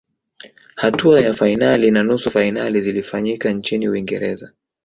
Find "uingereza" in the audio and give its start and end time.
3.89-4.51